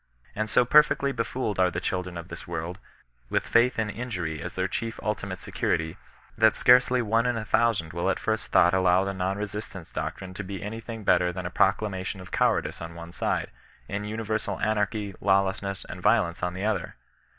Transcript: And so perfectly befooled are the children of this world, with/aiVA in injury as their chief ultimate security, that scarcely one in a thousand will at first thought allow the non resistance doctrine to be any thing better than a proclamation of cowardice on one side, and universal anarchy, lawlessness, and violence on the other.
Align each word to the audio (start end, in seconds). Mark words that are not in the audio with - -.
And 0.35 0.49
so 0.49 0.65
perfectly 0.65 1.11
befooled 1.11 1.59
are 1.59 1.69
the 1.69 1.79
children 1.79 2.17
of 2.17 2.29
this 2.29 2.47
world, 2.47 2.79
with/aiVA 3.29 3.77
in 3.77 3.89
injury 3.91 4.41
as 4.41 4.55
their 4.55 4.67
chief 4.67 4.99
ultimate 5.03 5.41
security, 5.41 5.95
that 6.35 6.55
scarcely 6.55 7.03
one 7.03 7.27
in 7.27 7.37
a 7.37 7.45
thousand 7.45 7.93
will 7.93 8.09
at 8.09 8.17
first 8.17 8.51
thought 8.51 8.73
allow 8.73 9.03
the 9.03 9.13
non 9.13 9.37
resistance 9.37 9.91
doctrine 9.93 10.33
to 10.33 10.43
be 10.43 10.63
any 10.63 10.79
thing 10.79 11.03
better 11.03 11.31
than 11.31 11.45
a 11.45 11.51
proclamation 11.51 12.19
of 12.19 12.31
cowardice 12.31 12.81
on 12.81 12.95
one 12.95 13.11
side, 13.11 13.51
and 13.87 14.09
universal 14.09 14.59
anarchy, 14.61 15.13
lawlessness, 15.21 15.85
and 15.87 16.01
violence 16.01 16.41
on 16.41 16.55
the 16.55 16.65
other. 16.65 16.95